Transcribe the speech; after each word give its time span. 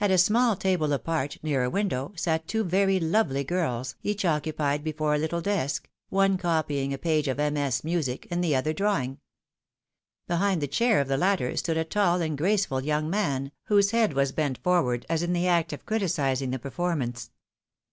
At 0.00 0.10
a 0.10 0.18
small 0.18 0.56
table 0.56 0.92
apart, 0.92 1.38
near 1.44 1.62
a 1.62 1.70
window, 1.70 2.12
sat 2.16 2.48
two 2.48 2.64
very 2.64 2.98
lovely 2.98 3.44
girls, 3.44 3.94
each 4.02 4.24
occupied 4.24 4.82
before 4.82 5.14
a 5.14 5.18
little 5.18 5.40
desk, 5.40 5.88
one 6.08 6.36
copying 6.38 6.92
a 6.92 6.98
page 6.98 7.28
of 7.28 7.36
MS. 7.38 7.84
music, 7.84 8.26
and 8.32 8.42
the 8.42 8.56
other 8.56 8.72
drawing. 8.72 9.20
Behind 10.26 10.60
the 10.60 10.66
chair 10.66 11.00
of 11.00 11.06
the 11.06 11.16
latter 11.16 11.56
stood 11.56 11.76
a 11.76 11.84
tall 11.84 12.20
and 12.20 12.36
graceful 12.36 12.82
young 12.82 13.08
man, 13.08 13.52
whose 13.66 13.92
head 13.92 14.12
was 14.12 14.32
bent 14.32 14.58
forward 14.58 15.06
as 15.08 15.22
in 15.22 15.32
the 15.32 15.46
act 15.46 15.72
of 15.72 15.86
criticising 15.86 16.50
the 16.50 16.58
performance. 16.58 17.30